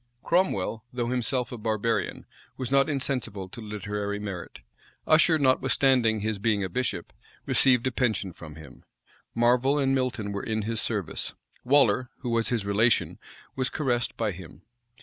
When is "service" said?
10.81-11.35